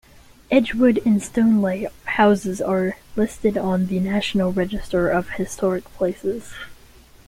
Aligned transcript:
Edgewood 0.49 0.99
and 1.05 1.21
Stoneleigh 1.21 1.85
houses 2.05 2.59
are 2.59 2.97
listed 3.15 3.55
on 3.55 3.85
the 3.85 3.99
National 3.99 4.51
Register 4.51 5.07
of 5.09 5.29
Historic 5.29 5.83
Places. 5.93 6.55